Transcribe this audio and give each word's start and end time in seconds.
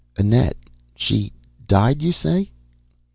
"Annette. 0.17 0.57
She 0.95 1.31
died, 1.67 2.01
you 2.01 2.11
say?" 2.11 2.49